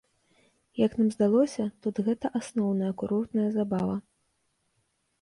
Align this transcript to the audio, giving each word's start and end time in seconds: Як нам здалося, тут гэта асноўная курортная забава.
Як 0.85 0.91
нам 1.01 1.11
здалося, 1.17 1.63
тут 1.87 2.03
гэта 2.09 2.33
асноўная 2.41 2.93
курортная 3.05 3.49
забава. 3.61 4.03